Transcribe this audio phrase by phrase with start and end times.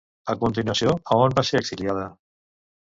[0.33, 2.09] A continuació, a on va ser exiliada?